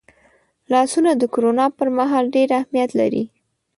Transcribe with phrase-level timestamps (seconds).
[0.71, 3.23] لاسونه د کرونا پرمهال ډېر اهمیت لري